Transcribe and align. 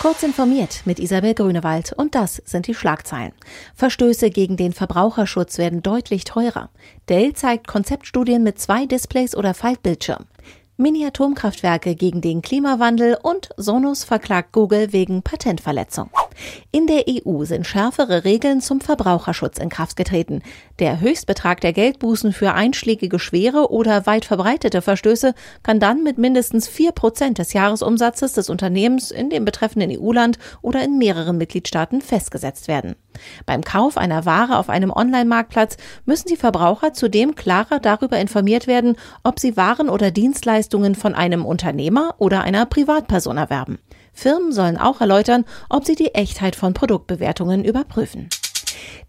Kurz 0.00 0.22
informiert 0.22 0.82
mit 0.84 1.00
Isabel 1.00 1.34
Grünewald 1.34 1.92
und 1.94 2.14
das 2.14 2.42
sind 2.44 2.66
die 2.66 2.74
Schlagzeilen. 2.74 3.32
Verstöße 3.74 4.28
gegen 4.30 4.56
den 4.56 4.72
Verbraucherschutz 4.72 5.56
werden 5.56 5.82
deutlich 5.82 6.24
teurer. 6.24 6.68
Dell 7.08 7.32
zeigt 7.32 7.66
Konzeptstudien 7.66 8.42
mit 8.42 8.58
zwei 8.60 8.84
Displays 8.84 9.34
oder 9.34 9.54
Faltbildschirm. 9.54 10.26
Mini-Atomkraftwerke 10.76 11.94
gegen 11.94 12.20
den 12.20 12.42
Klimawandel 12.42 13.16
und 13.20 13.48
Sonos 13.56 14.04
verklagt 14.04 14.52
Google 14.52 14.92
wegen 14.92 15.22
Patentverletzung. 15.22 16.10
In 16.72 16.86
der 16.86 17.04
EU 17.08 17.44
sind 17.44 17.66
schärfere 17.66 18.24
Regeln 18.24 18.60
zum 18.60 18.80
Verbraucherschutz 18.80 19.58
in 19.58 19.68
Kraft 19.68 19.96
getreten. 19.96 20.42
Der 20.78 21.00
Höchstbetrag 21.00 21.60
der 21.60 21.72
Geldbußen 21.72 22.32
für 22.32 22.54
einschlägige 22.54 23.18
schwere 23.18 23.70
oder 23.70 24.06
weit 24.06 24.24
verbreitete 24.24 24.82
Verstöße 24.82 25.34
kann 25.62 25.80
dann 25.80 26.02
mit 26.02 26.18
mindestens 26.18 26.68
vier 26.68 26.92
Prozent 26.92 27.38
des 27.38 27.52
Jahresumsatzes 27.52 28.34
des 28.34 28.50
Unternehmens 28.50 29.10
in 29.10 29.30
dem 29.30 29.44
betreffenden 29.44 29.90
EU-Land 29.98 30.38
oder 30.62 30.82
in 30.82 30.98
mehreren 30.98 31.38
Mitgliedstaaten 31.38 32.00
festgesetzt 32.00 32.68
werden. 32.68 32.96
Beim 33.46 33.62
Kauf 33.62 33.96
einer 33.96 34.26
Ware 34.26 34.58
auf 34.58 34.68
einem 34.68 34.90
Online-Marktplatz 34.90 35.76
müssen 36.04 36.28
die 36.28 36.36
Verbraucher 36.36 36.92
zudem 36.92 37.34
klarer 37.34 37.80
darüber 37.80 38.18
informiert 38.18 38.66
werden, 38.66 38.96
ob 39.22 39.40
sie 39.40 39.56
Waren 39.56 39.88
oder 39.88 40.10
Dienstleistungen 40.10 40.94
von 40.94 41.14
einem 41.14 41.44
Unternehmer 41.44 42.14
oder 42.18 42.42
einer 42.42 42.66
Privatperson 42.66 43.36
erwerben. 43.36 43.78
Firmen 44.16 44.50
sollen 44.50 44.78
auch 44.78 45.00
erläutern, 45.00 45.44
ob 45.68 45.84
sie 45.84 45.94
die 45.94 46.14
Echtheit 46.14 46.56
von 46.56 46.72
Produktbewertungen 46.74 47.64
überprüfen. 47.64 48.28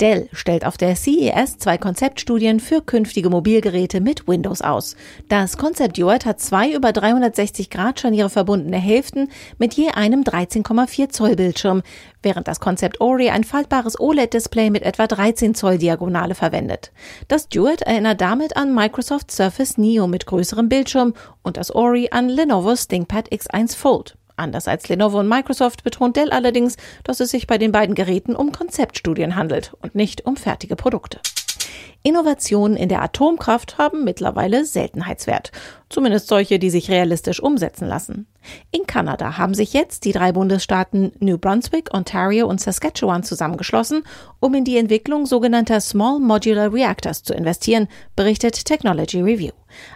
Dell 0.00 0.28
stellt 0.32 0.64
auf 0.64 0.76
der 0.76 0.96
CES 0.96 1.58
zwei 1.58 1.76
Konzeptstudien 1.76 2.60
für 2.60 2.80
künftige 2.80 3.30
Mobilgeräte 3.30 4.00
mit 4.00 4.26
Windows 4.26 4.62
aus. 4.62 4.96
Das 5.28 5.56
Concept 5.56 5.98
Duet 5.98 6.24
hat 6.24 6.40
zwei 6.40 6.72
über 6.72 6.92
360 6.92 7.68
Grad 7.70 8.00
Scharniere 8.00 8.30
verbundene 8.30 8.78
Hälften 8.78 9.28
mit 9.58 9.74
je 9.74 9.90
einem 9.90 10.22
13,4 10.22 11.10
Zoll 11.10 11.36
Bildschirm, 11.36 11.82
während 12.22 12.48
das 12.48 12.60
Concept 12.60 13.00
Ori 13.00 13.30
ein 13.30 13.44
faltbares 13.44 13.98
OLED-Display 14.00 14.70
mit 14.70 14.82
etwa 14.82 15.06
13 15.06 15.54
Zoll 15.54 15.78
Diagonale 15.78 16.34
verwendet. 16.34 16.92
Das 17.28 17.48
Duet 17.48 17.82
erinnert 17.82 18.20
damit 18.20 18.56
an 18.56 18.74
Microsoft 18.74 19.30
Surface 19.30 19.78
Neo 19.78 20.06
mit 20.06 20.26
größerem 20.26 20.68
Bildschirm 20.68 21.14
und 21.42 21.56
das 21.56 21.74
Ori 21.74 22.08
an 22.10 22.28
Lenovo's 22.28 22.88
ThinkPad 22.88 23.30
X1 23.30 23.76
Fold. 23.76 24.16
Anders 24.36 24.68
als 24.68 24.88
Lenovo 24.88 25.20
und 25.20 25.28
Microsoft 25.28 25.84
betont 25.84 26.16
Dell 26.16 26.30
allerdings, 26.30 26.76
dass 27.04 27.20
es 27.20 27.30
sich 27.30 27.46
bei 27.46 27.58
den 27.58 27.72
beiden 27.72 27.94
Geräten 27.94 28.34
um 28.34 28.52
Konzeptstudien 28.52 29.36
handelt 29.36 29.74
und 29.82 29.94
nicht 29.94 30.26
um 30.26 30.36
fertige 30.36 30.76
Produkte. 30.76 31.20
Innovationen 32.04 32.76
in 32.76 32.88
der 32.88 33.00
Atomkraft 33.00 33.78
haben 33.78 34.02
mittlerweile 34.02 34.64
Seltenheitswert. 34.64 35.52
Zumindest 35.88 36.26
solche, 36.26 36.58
die 36.58 36.70
sich 36.70 36.90
realistisch 36.90 37.40
umsetzen 37.40 37.86
lassen. 37.86 38.26
In 38.72 38.86
Kanada 38.88 39.38
haben 39.38 39.54
sich 39.54 39.72
jetzt 39.72 40.04
die 40.04 40.12
drei 40.12 40.32
Bundesstaaten 40.32 41.12
New 41.20 41.38
Brunswick, 41.38 41.94
Ontario 41.94 42.48
und 42.48 42.60
Saskatchewan 42.60 43.22
zusammengeschlossen, 43.22 44.02
um 44.40 44.52
in 44.54 44.64
die 44.64 44.78
Entwicklung 44.78 45.26
sogenannter 45.26 45.80
Small 45.80 46.18
Modular 46.18 46.72
Reactors 46.72 47.22
zu 47.22 47.34
investieren, 47.34 47.86
berichtet 48.16 48.64
Technology 48.64 49.20
Review. 49.20 49.52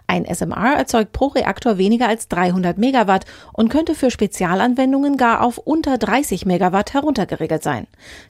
Ein 0.06 0.24
SMR 0.24 0.74
erzeugt 0.76 1.12
pro 1.12 1.26
Reaktor 1.26 1.78
weniger 1.78 2.08
als 2.08 2.28
300 2.28 2.78
Megawatt 2.78 3.24
und 3.52 3.68
könnte 3.68 3.94
für 3.94 4.10
Spezialanwendungen 4.10 5.16
gar 5.16 5.42
auf 5.42 5.58
unter 5.58 5.98
30 5.98 6.46
Megawatt 6.46 6.94
heruntergeregelt 6.94 7.62
sein. 7.62 7.86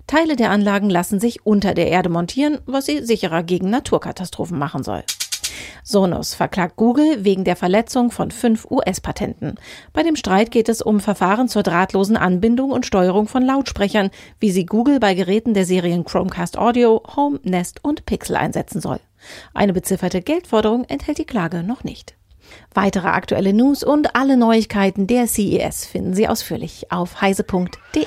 Teile 0.06 0.36
der 0.36 0.50
Anlagen 0.50 0.91
lassen 0.91 1.20
sich 1.20 1.44
unter 1.44 1.75
der 1.75 1.88
Erde 1.88 2.08
montieren, 2.08 2.58
was 2.66 2.86
sie 2.86 3.05
sicherer 3.05 3.42
gegen 3.42 3.70
Naturkatastrophen 3.70 4.58
machen 4.58 4.83
soll. 4.83 5.03
Sonos 5.82 6.34
verklagt 6.34 6.76
Google 6.76 7.24
wegen 7.24 7.44
der 7.44 7.56
Verletzung 7.56 8.10
von 8.10 8.30
fünf 8.30 8.66
US-Patenten. 8.70 9.56
Bei 9.92 10.02
dem 10.02 10.16
Streit 10.16 10.50
geht 10.50 10.68
es 10.68 10.82
um 10.82 11.00
Verfahren 11.00 11.48
zur 11.48 11.62
drahtlosen 11.62 12.16
Anbindung 12.16 12.70
und 12.70 12.86
Steuerung 12.86 13.28
von 13.28 13.42
Lautsprechern, 13.42 14.10
wie 14.40 14.50
sie 14.50 14.66
Google 14.66 15.00
bei 15.00 15.14
Geräten 15.14 15.54
der 15.54 15.64
Serien 15.64 16.04
Chromecast 16.04 16.58
Audio, 16.58 17.02
Home, 17.16 17.40
Nest 17.42 17.82
und 17.82 18.06
Pixel 18.06 18.36
einsetzen 18.36 18.81
soll. 18.81 19.00
Eine 19.54 19.72
bezifferte 19.72 20.22
Geldforderung 20.22 20.84
enthält 20.84 21.19
die 21.19 21.25
Klage 21.25 21.62
noch 21.62 21.84
nicht. 21.84 22.14
Weitere 22.75 23.08
aktuelle 23.08 23.52
News 23.52 23.82
und 23.82 24.14
alle 24.14 24.36
Neuigkeiten 24.36 25.06
der 25.06 25.26
CES 25.26 25.86
finden 25.86 26.14
Sie 26.14 26.28
ausführlich 26.28 26.92
auf 26.92 27.20
heise.de. 27.20 28.06